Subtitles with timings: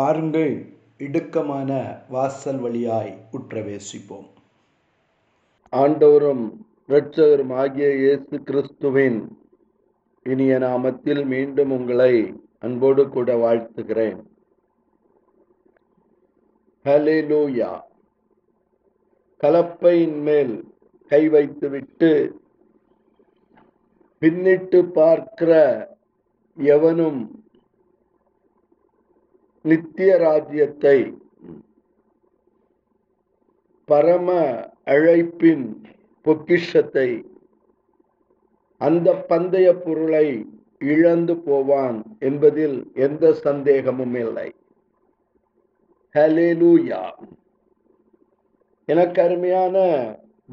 [0.00, 0.66] பாருங்கள்
[0.98, 4.28] இடுக்கமான வாசல் வழியாய் உற்றவேசிப்போம்.
[5.76, 6.52] ஆண்டவரும்
[6.88, 9.36] இரட்சகரும் ஆகிய இயேசு கிறிஸ்துவின்
[10.22, 14.22] இனிய நாமத்தில் மீண்டும் உங்களை அன்போடு கூட வாழ்த்துகிறேன்.
[16.84, 17.80] ஹalleluya.
[19.44, 20.64] கலப்பையின் மேல்
[21.08, 22.40] கை வைத்துவிட்டு
[24.20, 25.52] பின்னிட்டு பார்க்கிற
[26.56, 27.39] எவனும்
[29.64, 30.98] நித்திய ராஜ்யத்தை
[33.88, 34.28] பரம
[34.84, 35.66] அழைப்பின்
[36.26, 37.10] பொக்கிஷத்தை
[38.80, 40.26] அந்த பந்தய பொருளை
[40.92, 44.48] இழந்து போவான் என்பதில் எந்த சந்தேகமும் இல்லை.
[46.14, 47.02] ஹலேலூயா
[48.88, 49.76] எனக்கு அருமையான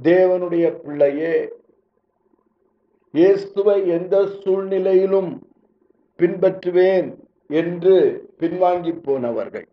[0.03, 1.35] தேவனுடைய பிள்ளையே
[3.13, 5.31] இயேசுவை எந்த சூழ்நிலையிலும்
[6.19, 7.09] பின்பற்றுவேன்.
[7.48, 7.95] என்று
[8.40, 9.67] பின்வாங்கி போனவர்கள்.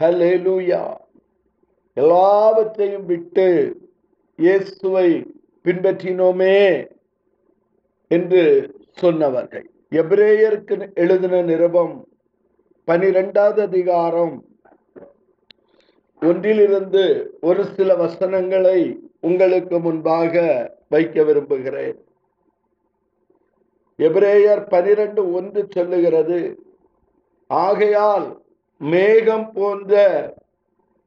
[0.00, 0.96] ஹலேலூயா
[1.94, 3.76] எல்லாவற்றையும் விட்டு
[4.36, 5.08] இயேசுவை
[5.64, 6.88] பின்பற்றினோமே
[8.08, 8.42] என்று
[8.92, 9.70] சொன்னவர்கள்.
[9.90, 12.08] எபிரேயருக்கு எழுதின நிருபம்
[12.84, 14.44] பனிரெண்டாவது அதிகாரம்
[16.22, 20.42] ஒன்றிலிருந்து ஒரு சில வசனங்களை உங்களுக்கு முன்பாக
[20.88, 21.98] வைக்க விரும்புகிறேன்.
[23.98, 26.40] எபிரேயர் பனிரெண்டு ஒன்று சொல்லுகிறது
[27.50, 28.28] ஆகையால்
[28.80, 29.94] மேகம் போன்ற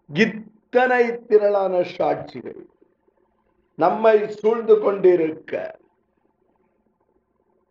[0.09, 2.62] இத்தனை திரளான சாட்சிகள்
[3.80, 5.53] நம்மை சூழ்ந்து கொண்டிருக்க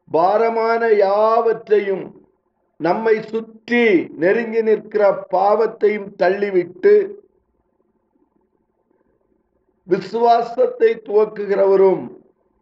[0.08, 2.06] பாரமான யாவற்றையும்
[2.80, 3.82] நம்மை சுற்றி
[4.16, 6.94] நெருங்கி நிற்கிற பாவத்தையும் தள்ளிவிட்டு
[9.88, 12.04] விசுவாசத்தை துவக்குகிறவரும்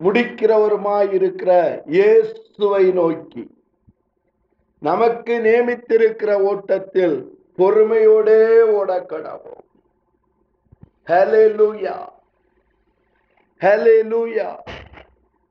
[0.05, 1.51] முடிக்கிறவருமாயிருக்கிற
[1.87, 3.51] இயேசுவை நோக்கி.
[4.79, 7.17] நமக்கு நியமித்திருக்கிற ஓட்டத்தில்
[7.59, 9.65] பொறுமையோடே ஓட கடவோம்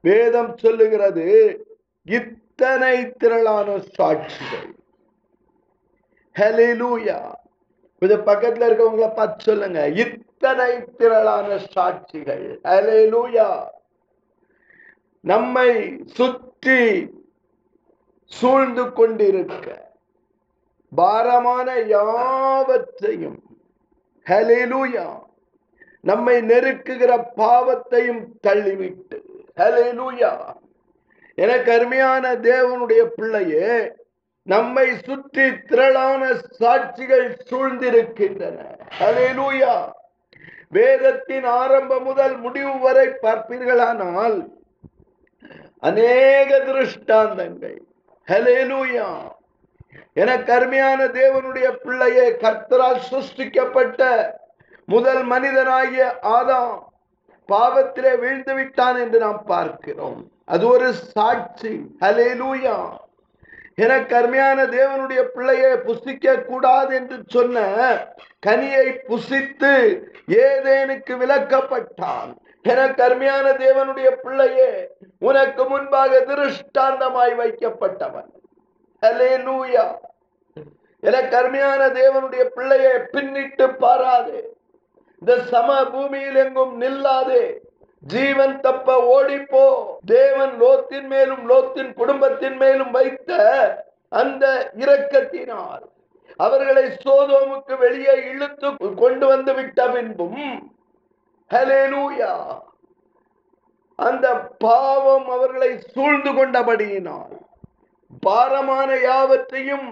[0.02, 1.26] வேதம் சொல்லுகிறது
[2.06, 4.70] இத்தனை திரளான சாட்சிகள்.
[6.40, 7.34] ஹalleluya
[8.00, 12.60] கொஞ்சம் பக்கத்துல இருக்கவங்கள பார்த்து சொல்லுங்க இத்தனை திரளான சாட்சிகள்.
[12.64, 13.76] ஹalleluya
[15.24, 15.70] நம்மை
[16.08, 16.82] சுற்றி
[18.32, 19.68] சூழ்ந்து கொண்டிருக்க
[20.92, 23.40] பாரமான யாவற்றையும்
[24.26, 25.06] ஹalleluya
[26.04, 29.18] நம்மை நெருக்குகிற பாவத்தையும் தள்ளிவிட்டு
[29.58, 30.32] ஹalleluya.
[31.38, 33.70] எனக்கு அருமையான தேவனுடைய பிள்ளையே
[34.48, 36.22] நம்மை சுற்றி திரளான
[36.60, 38.58] சாட்சிகள் சூழ்ந்திருக்கின்றன
[39.00, 39.74] ஹalleluya.
[40.74, 44.38] வேதத்தின் ஆரம்பம் முதல் முடிவு வரை பார்ப்பீர்களானால்
[45.80, 47.78] அநேக திருஷ்டாந்தங்கள்.
[48.28, 49.10] ஹலேலூயா
[50.14, 54.02] என கருமையான தேவனுடைய பிள்ளையே கர்த்தரால் சிருஷ்டிக்கப்பட்ட
[54.86, 56.78] முதல் மனிதனாகிய ஆதாம்
[57.50, 60.32] பாவத்திலே வீழ்ந்து விட்டான் என்று நாம் பார்க்கிறோம்.
[60.46, 61.74] அது ஒரு சாட்சி.
[62.02, 62.78] ஹலேலூயா
[63.76, 67.58] என கருமையான தேவனுடைய பிள்ளையை புசிக்க கூடாது என்று சொன்ன
[68.46, 69.74] கனியை புசித்து
[70.28, 72.32] ஏதேனுக்கு விளக்கப்பட்டான்
[72.62, 78.30] எனக்கு அருமையான தேவனுடைய பிள்ளையே உனக்கு முன்பாக திருஷ்டாந்தமாய் வைக்கப்பட்டவன்.
[79.02, 79.96] ஹலேலூயா
[81.00, 84.42] எனக்கு அருமையான தேவனுடைய பிள்ளையை பின்னிட்டு பாராதே.
[85.20, 87.58] இந்த சம பூமியில் எங்கும் நில்லாதே.
[88.00, 89.86] ஜீவன் தப்ப ஓடிப்போ.
[90.06, 93.32] தேவன் லோத்தின் மேலும் லோத்தின் குடும்பத்தின் மேலும் வைத்த
[94.10, 95.86] அந்த இரக்கத்தினால்
[96.38, 100.72] அவர்களை சோதோமுக்கு வெளியே இழுத்து கொண்டு வந்து விட்ட பின்பும்
[101.52, 102.34] ஹலேலூயா
[104.00, 104.28] அந்த
[104.64, 107.36] பாவம் அவர்களை சூழ்ந்து கொண்டபடியினால்
[108.26, 109.88] பாரமான யாவற்றையும்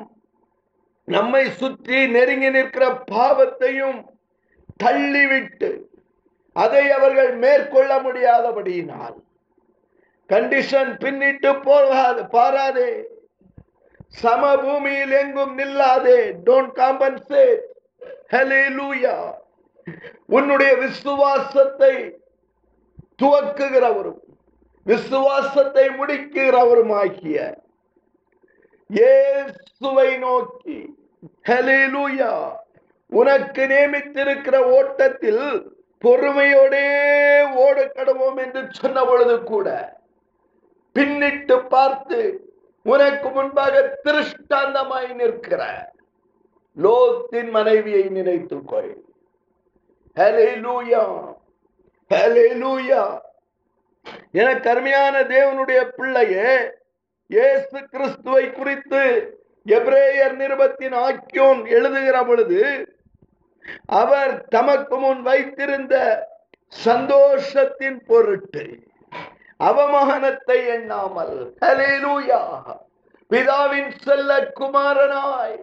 [1.07, 3.99] நம்மை சுற்றி நெருங்கி நிற்கிற பாவத்தையும்
[4.83, 5.69] தள்ளிவிட்டு
[6.55, 9.15] அதை அவர்கள் மேற்கொள்ள முடியாதபடியினால்
[10.29, 12.91] கண்டிஷன் பின்னிட்டு போகாது பாராதே.
[14.21, 16.19] சமபூமியில் எங்கும் நில்லாதே.
[16.45, 17.63] டோன்ட் காம்பன்சேட்
[18.77, 19.15] லூயா
[20.27, 21.93] உன்னுடைய விசுவாசத்தை
[23.21, 24.21] துவக்குகிறவரும்
[24.85, 27.37] விசுவாசத்தை முடிக்கிறவருமாகிய
[28.89, 30.77] இயேசுவை நோக்கி
[31.49, 32.33] ஹலிலூயா
[33.11, 35.45] உனக்கு நியமித்திருக்கிற ஓட்டத்தில்
[36.03, 36.85] பொறுமையோடே
[37.55, 39.67] ஓட கடவோம் என்று சொன்ன பொழுது கூட
[40.95, 42.19] பின்னிட்டு பார்த்து
[42.85, 45.61] உனக்கு முன்பாக திருஷ்டாந்தமாய் நிற்கிற
[46.77, 48.91] லோத்தின் மனைவியை நினைத்துக்கொள்.
[50.17, 51.03] ஹalleluya
[52.11, 53.03] ஹalleluya
[54.39, 56.49] என கருமையான தேவனுடைய பிள்ளையே
[57.29, 59.01] இயேசு கிறிஸ்துவை குறித்து
[59.65, 62.59] எப்ரேயர் நிருபத்தின் ஆக்கியோன் எழுதுகிற பொழுது
[63.99, 65.95] அவர் தமக்கு முன் வைத்திருந்த
[66.85, 68.65] சந்தோஷத்தின் பொருட்டு
[69.59, 72.41] அவமானத்தை எண்ணாமல் ஹalleluya
[73.31, 75.57] பிதாவின் செல்ல குமாரனாய்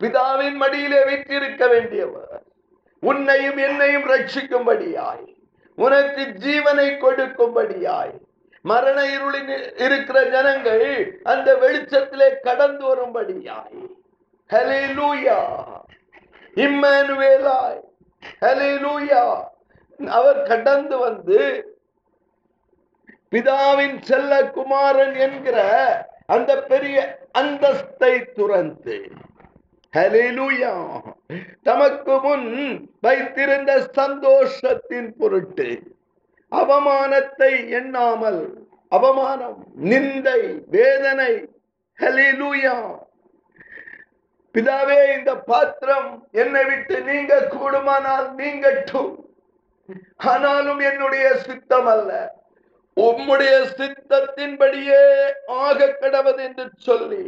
[0.00, 2.40] பிதாவின் மடியிலே வைத்திருக்க வேண்டியவர்
[3.02, 5.26] உன்னையும் என்னையும் ரட்சிக்கும்படியாய்
[5.76, 8.14] உனக்கு ஜீவனை கொடுக்கும்படியாய்
[8.62, 13.80] மரண இருளில் இருக்கிற ஜனங்கள் அந்த வெளிச்சத்திலே கடந்து வரும்படியாய்.
[14.50, 15.36] ஹalleluya.
[16.54, 17.80] இம்மானுவேலாய்
[18.40, 19.24] லூயா
[20.06, 21.40] அவர் கடந்து வந்து
[23.30, 25.58] பிதாவின் செல்ல குமாரன் என்கிற
[26.26, 29.06] அந்த பெரிய அந்தஸ்தை துறந்து.
[29.92, 31.00] ஹalleluya.
[31.62, 32.48] தமக்கு முன்
[33.00, 35.68] வைத்திருந்த சந்தோஷத்தின் பொருட்டு
[36.52, 38.42] அவமானத்தை எண்ணாமல்
[38.88, 41.32] அவமானம் நிந்தை வேதனை
[41.98, 42.76] ஹalleluya
[44.54, 49.12] பிதாவே இந்த பாத்திரம் என்னை விட்டு நீங்க கூடுமானால் நீங்கட்டும்.
[50.16, 52.10] ஆனாலும் என்னுடைய சித்தம் அல்ல.
[52.96, 55.02] உம்முடைய சித்தத்தின்படியே
[55.46, 57.24] ஆக கடவது என்று சொல்லி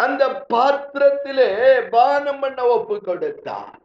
[0.00, 3.78] அந்த பாத்திரத்திலே பானம் பண்ண ஒப்பு கொடுத்தார்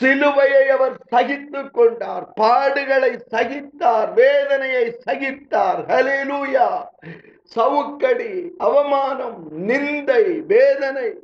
[0.00, 2.32] சிலுவையை அவர் சகித்துக் கொண்டார்.
[2.40, 4.12] பாடுகளை சகித்தார்.
[4.12, 5.80] வேதனையை சகித்தார்.
[5.88, 6.84] ஹலேலூயா
[7.44, 11.14] சவுக்கடி அவமானம் நிந்தை வேதனை.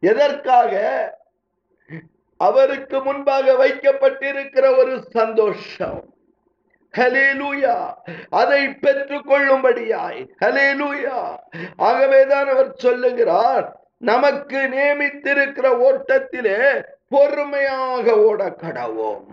[0.00, 0.74] எதற்காக?
[2.36, 6.15] அவருக்கு முன்பாக வைக்கப்பட்டிருக்கிற ஒரு சந்தோஷம்.
[6.96, 7.94] ஹலேலூயா
[8.30, 11.36] அதை பெற்றுக் கொள்ளும்படியாய் ஹலேலூயா
[11.76, 19.24] ஆகவேதான் அவர் சொல்லுகிறார் நமக்கு நியமித்திருக்கிற ஓட்டத்திலே பொறுமையாக ஓட கடவோம்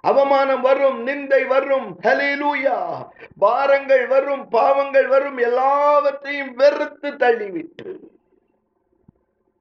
[0.00, 7.96] அவமானம் வரும் நிந்தை வரும் ஹலேலூயா பாரங்கள் வரும் பாவங்கள் வரும் எல்லாவற்றையும் வெறுத்து தள்ளிவிட்டு.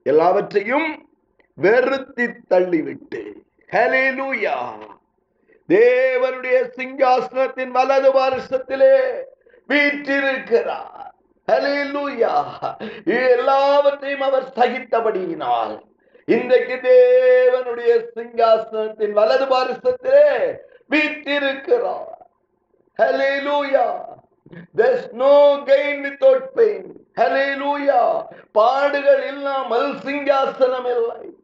[0.04, 1.10] எல்லாவற்றையும்
[1.54, 3.22] வெறுத்தி தள்ளிவிட்டு.
[3.72, 4.58] ஹலிலூயா
[5.70, 8.98] தேவனுடைய சிங்காசனத்தின் வலது வருஷத்திலே
[9.70, 11.12] வீற்றிருக்கிறார்.
[13.06, 15.80] எல்லாவற்றையும் அவர் சகித்தபடியினால்
[16.26, 20.56] இன்றைக்கு தேவனுடைய சிங்காசனத்தின் வலது பாரிசத்திலே
[20.92, 22.16] வீட்டிருக்கிறார்
[24.76, 27.06] there's no gain without pain.
[28.52, 31.37] பாடுகள் இல்லாமல் சிங்காசனம் இல்லை.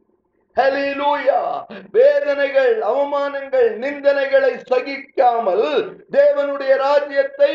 [1.90, 5.66] வேதனைகள் அவமானங்கள் நிந்தனைகளை சகிக்காமல்
[6.12, 7.54] தேவனுடைய ராஜ்யத்தை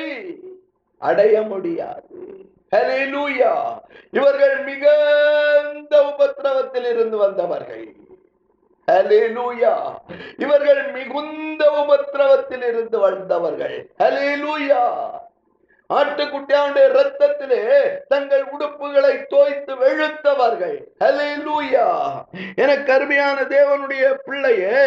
[1.02, 2.08] அடைய முடியாது.
[2.76, 3.54] ஹalleluya
[4.12, 7.86] இவர்கள் மிகுந்த உபத்திரவத்தில் இருந்து வந்தவர்கள்.
[10.38, 13.90] இவர்கள் மிகுந்த உபத்திரவத்தில் இருந்து வந்தவர்கள்.
[14.00, 14.84] ஹalleluya
[15.94, 17.64] ஆட்டுக்குட்டியாவுடைய ரத்தத்திலே
[18.08, 20.78] தங்கள் உடுப்புகளை தோய்த்து வெளுத்தவர்கள்.
[22.56, 24.84] என கருமையான தேவனுடைய பிள்ளையே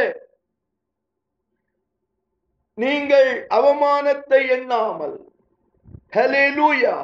[2.75, 5.16] நீங்கள் அவமானத்தை எண்ணாமல்
[6.16, 6.96] ஹalleluya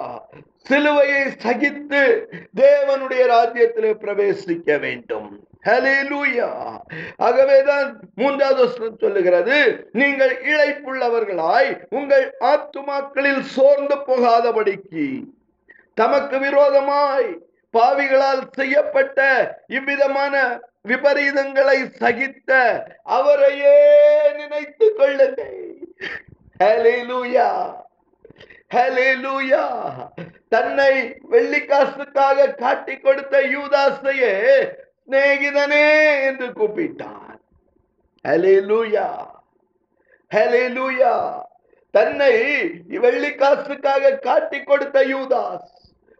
[0.69, 2.01] சிலுவையை சகித்து
[2.57, 5.29] தேவனுடைய ராஜ்யத்திலே பிரவேசிக்க வேண்டும்.
[7.17, 9.59] ஆகவேதான் மூன்றாவது வசனம் சொல்லுகிறது
[9.93, 15.07] நீங்கள் இழைப்புள்ளவர்களாய் உங்கள் ஆத்துமாக்களில் சோர்ந்து போகாதபடிக்கு
[15.95, 17.29] தமக்கு விரோதமாய்
[17.75, 19.19] பாவிகளால் செய்யப்பட்ட
[19.67, 20.35] இவ்விதமான
[20.83, 22.51] விபரீதங்களை சகித்த
[23.03, 23.79] அவரையே
[24.37, 25.59] நினைத்துக் கொள்ளுங்கள்.
[30.49, 30.93] தன்னை
[31.31, 34.35] வெள்ளிக்காசுக்காக காட்டி கொடுத்த யூதாசையே
[35.09, 35.87] சிநேகிதனே
[36.25, 37.37] என்று கூப்பிட்டார்
[38.25, 39.27] ஹalleluya
[40.31, 41.43] ஹalleluya.
[41.91, 42.35] தன்னை
[42.89, 45.71] வெள்ளிக்காசுக்காக காட்டி கொடுத்த யூதாஸ்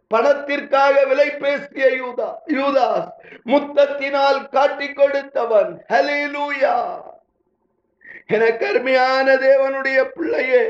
[0.07, 3.09] பணத்திற்காக விலை பேசிய யூதா யூதாஸ்
[3.43, 5.85] முத்தத்தினால் காட்டி கொடுத்தவன்.
[5.89, 7.01] ஹalleluya.
[8.27, 10.65] என அருமையான தேவனுடைய பிள்ளையே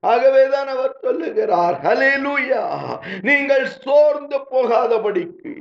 [0.00, 1.76] ஆகவேதான் அவர் சொல்லுகிறார்.
[1.82, 2.64] ஹalleluya.
[3.22, 5.54] நீங்கள் சோர்ந்து போகாதபடிக்கு.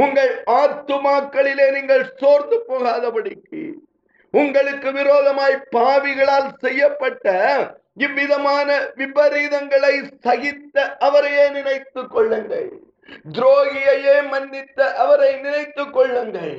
[0.00, 3.62] உங்கள் ஆத்துமாக்களிலே நீங்கள் சோர்ந்து போகாதபடிக்கு
[4.34, 7.26] உங்களுக்கு விரோதமாய் பாவிகளால் செய்யப்பட்ட
[8.04, 9.94] இவ்விதமான விபரீதங்களை
[10.26, 10.76] சகித்த
[11.06, 12.68] அவரையே நினைத்து கொள்ளுங்கள்.
[13.36, 16.56] துரோகியையே மன்னித்த அவரை நினைத்து கொள்ளுங்கள்.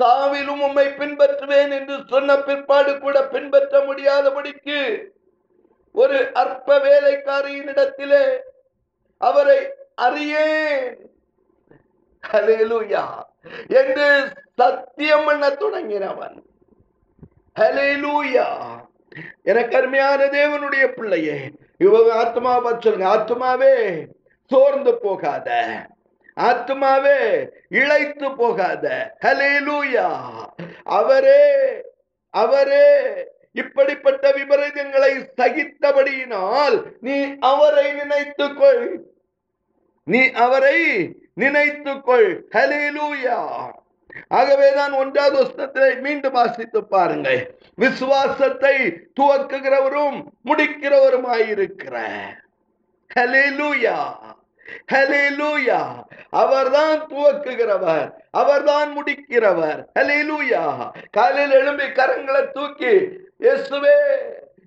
[0.00, 4.80] சாவிலும் உம்மை பின்பற்றுவேன் என்று சொன்ன பிற்பாடு கூட பின்பற்ற முடியாதபடிக்கு
[5.94, 8.24] ஒரு அற்ப வேலைக்காரியின் இடத்திலே
[9.18, 11.12] அவரை அறியேன்.
[13.68, 16.42] என்று சத்தியம் பண்ண தொடங்கினவன்.
[17.60, 18.46] ஹalleluya
[19.42, 24.06] எனக்கு அருமையான தேவனுடைய பிள்ளையே இவங்க ஆத்மா சொல்லுங்க ஆத்மாவே
[24.46, 25.76] சோர்ந்து போகாத.
[26.40, 29.16] ஆத்மாவே இழைத்து போகாத.
[29.24, 30.30] ஹலேலூயா
[30.84, 31.56] அவரே
[32.30, 33.12] அவரே
[33.54, 38.84] இப்படிப்பட்ட விபரீதங்களை சகித்தபடியினால் நீ அவரை நினைத்துக்கொள்.
[40.04, 40.78] நீ அவரை
[41.40, 42.28] நினைத்துக்கொள்.
[42.50, 43.38] ஆகவே
[44.28, 47.40] ஆகவேதான் ஒன்றாவது வசனத்தை மீண்டும் வாசித்து பாருங்கள்.
[47.76, 48.76] விசுவாசத்தை
[49.20, 50.18] துவக்குகிறவரும்
[50.48, 51.96] முடிக்கிறவருமாயிருக்கிற
[53.16, 53.98] ஹலேலூயா
[54.92, 55.80] ஹலேலூயா
[56.42, 58.06] அவர்தான் துவக்குகிறவர்.
[58.30, 59.80] அவர்தான் முடிக்கிறவர்.
[59.98, 60.62] ஹலேலூயா
[61.10, 62.94] காலையில் எழும்பி கரங்களை தூக்கி
[63.40, 63.96] இயேசுவே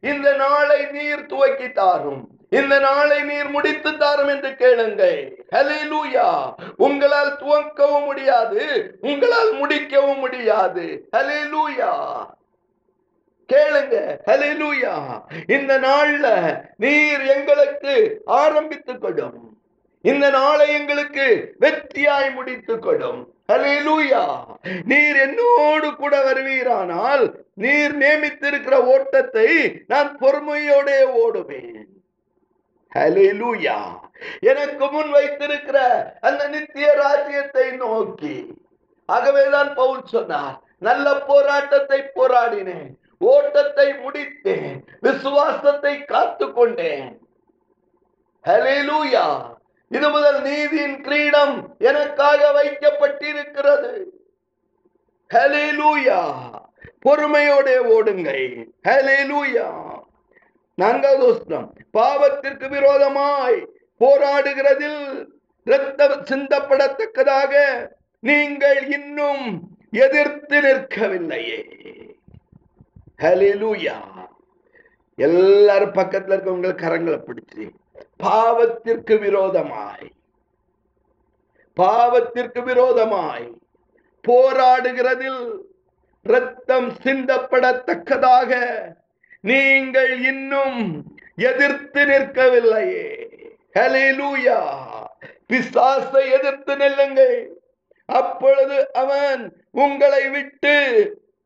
[0.01, 2.29] இந்த நாளை நீர் துவக்கி தாரும்.
[2.49, 5.45] இந்த நாளை நீர் முடித்து தாரும் என்று கேளுங்கள்.
[5.51, 8.63] ஹலேலூயா உங்களால் துவக்கவும் முடியாது
[9.01, 11.09] உங்களால் முடிக்கவும் முடியாது.
[11.17, 11.91] ஹலேலூயா
[13.53, 13.95] கேளுங்க.
[14.25, 14.95] ஹலேலூயா
[15.47, 16.27] இந்த நாள்ல
[16.77, 19.39] நீர் எங்களுக்கு ஆரம்பித்துக் கொடும்.
[20.01, 23.25] இந்த நாளை எங்களுக்கு வெற்றியாய் முடித்துக் கொடும்.
[23.49, 24.23] ஹலேலூயா
[24.83, 27.23] நீர் என்னோடு கூட வருவீரானால்
[27.53, 29.49] நீர் நியமித்திருக்கிற ஓட்டத்தை
[29.87, 30.89] நான் பொறுமையோட
[31.23, 31.87] ஓடுவேன்.
[32.95, 33.77] ஹலேலூயா
[34.41, 35.77] எனக்கு முன் வைத்திருக்கிற
[36.21, 38.35] அந்த நித்திய ராஜ்யத்தை நோக்கி.
[39.09, 42.89] ஆகவேதான் பவுல் சொன்னார் நல்ல போராட்டத்தை போராடினேன்
[43.25, 47.09] ஓட்டத்தை முடித்தேன் விசுவாசத்தை காத்து கொண்டேன்
[49.91, 53.91] இது முதல் நீதியின் கிரீடம் எனக்காக வைக்கப்பட்டிருக்கிறது.
[55.31, 56.19] ஹலேலூயா
[57.05, 58.45] பொறுமையோட ஓடுங்கள்.
[58.87, 59.67] ஹலேலூயா
[60.77, 61.69] நான்காவது வசனம்.
[61.97, 63.59] பாவத்திற்கு விரோதமாய்
[64.01, 65.01] போராடுகிறதில்
[65.67, 67.53] இரத்த சிந்தப்படத்தக்கதாக
[68.23, 69.45] நீங்கள் இன்னும்
[70.05, 71.61] எதிர்த்து நிற்கவில்லையே
[73.23, 73.97] ஹலிலூயா
[75.15, 77.63] எல்லாரும் பக்கத்துல இருக்கவங்க கரங்களை பிடிச்சு
[78.23, 80.11] பாவத்திற்கு விரோதமாய்.
[81.81, 83.51] பாவத்திற்கு விரோதமாய்.
[84.27, 85.57] போராடுகிறதில்
[86.23, 88.81] ரத்தம் சிந்தப்படத்தக்கதாக
[89.41, 91.03] நீங்கள் இன்னும்
[91.35, 93.25] எதிர்த்து நிற்கவில்லையே.
[93.73, 94.59] ஹலிலூயா
[95.47, 97.49] பிசாசை எதிர்த்து நில்லுங்கள்.
[98.05, 100.75] அப்பொழுது அவன் உங்களை விட்டு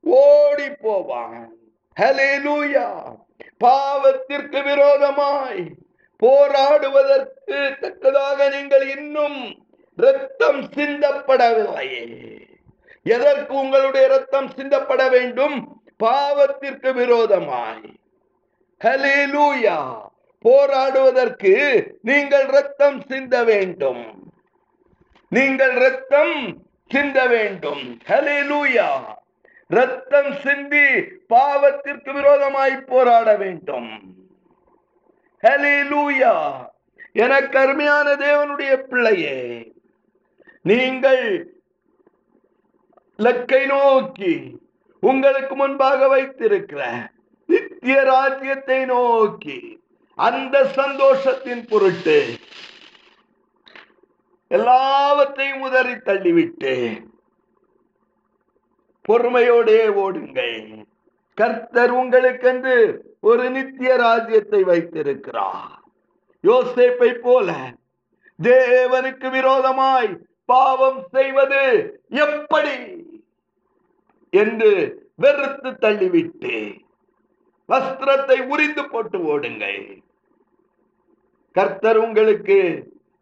[0.01, 1.53] ஓடி போவான்.
[1.99, 3.15] ஹலேலூயா
[3.63, 5.80] பாவத்திற்கு விரோதமாய்.
[6.21, 9.37] போராடுவதற்கு தக்கதாக நீங்கள் இன்னும்
[9.95, 12.03] ரத்தம் சிந்தப்படவில்லையே
[13.03, 15.57] எதற்கு உங்களுடைய ரத்தம் சிந்தப்பட வேண்டும்?
[16.03, 17.85] பாவத்திற்கு விரோதமாய்.
[18.83, 19.79] ஹலிலூயா
[20.45, 21.53] போராடுவதற்கு
[22.01, 24.03] நீங்கள் ரத்தம் சிந்த வேண்டும்.
[25.29, 26.37] நீங்கள் ரத்தம்
[26.87, 27.83] சிந்த வேண்டும்.
[28.07, 28.89] ஹலிலூயா
[29.67, 30.87] ரத்தம் சிந்தி
[31.29, 33.89] பாவத்திற்கு விரோதமாய் போராட வேண்டும்.
[35.43, 36.65] ஹலிலூயா
[37.13, 39.71] எனக்கு கருமையான தேவனுடைய பிள்ளையே
[40.61, 41.53] நீங்கள்
[43.19, 44.57] லக்கை நோக்கி
[44.99, 47.11] உங்களுக்கு முன்பாக வைத்திருக்கிற
[47.45, 49.79] நித்திய ராஜ்யத்தை நோக்கி
[50.15, 52.25] அந்த சந்தோஷத்தின் பொருட்டு
[54.47, 56.73] எல்லாவற்றையும் உதறி தள்ளிவிட்டு
[59.09, 60.85] பொறுமையோடே ஓடுங்கள்.
[61.33, 62.75] கர்த்தர் உங்களுக்கென்று
[63.23, 65.79] ஒரு நித்திய ராஜ்யத்தை வைத்திருக்கிறார்.
[66.43, 67.49] யோசேப்பை போல
[68.39, 70.11] தேவனுக்கு விரோதமாய்
[70.49, 71.63] பாவம் செய்வது
[72.23, 72.77] எப்படி
[74.33, 74.71] என்று
[75.15, 76.55] வெறுத்து தள்ளிவிட்டு
[77.69, 79.83] வஸ்திரத்தை உரிந்து போட்டு ஓடுங்கள்.
[81.55, 82.57] கர்த்தர் உங்களுக்கு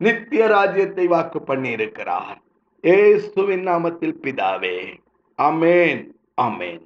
[0.01, 2.37] நித்திய ராஜ்யத்தை வாக்கு பண்ணி இருக்கிறார்
[2.83, 4.77] ஏசுவின் நாமத்தில் பிதாவே
[5.39, 6.03] அமேன்
[6.41, 6.83] அமேன்